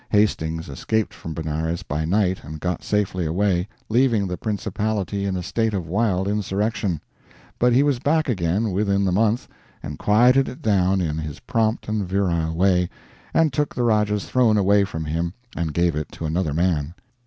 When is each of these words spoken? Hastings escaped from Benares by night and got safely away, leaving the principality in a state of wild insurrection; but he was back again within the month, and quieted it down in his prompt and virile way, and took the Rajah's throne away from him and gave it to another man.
Hastings 0.09 0.67
escaped 0.67 1.13
from 1.13 1.35
Benares 1.35 1.83
by 1.83 2.05
night 2.05 2.43
and 2.43 2.59
got 2.59 2.81
safely 2.83 3.23
away, 3.27 3.67
leaving 3.87 4.25
the 4.25 4.35
principality 4.35 5.25
in 5.27 5.35
a 5.37 5.43
state 5.43 5.75
of 5.75 5.85
wild 5.87 6.27
insurrection; 6.27 6.99
but 7.59 7.71
he 7.71 7.83
was 7.83 7.99
back 7.99 8.27
again 8.27 8.71
within 8.71 9.05
the 9.05 9.11
month, 9.11 9.47
and 9.83 9.99
quieted 9.99 10.49
it 10.49 10.63
down 10.63 11.01
in 11.01 11.19
his 11.19 11.39
prompt 11.41 11.87
and 11.87 12.03
virile 12.09 12.55
way, 12.55 12.89
and 13.31 13.53
took 13.53 13.75
the 13.75 13.83
Rajah's 13.83 14.25
throne 14.27 14.57
away 14.57 14.85
from 14.85 15.05
him 15.05 15.35
and 15.55 15.71
gave 15.71 15.95
it 15.95 16.11
to 16.13 16.25
another 16.25 16.55
man. 16.55 16.95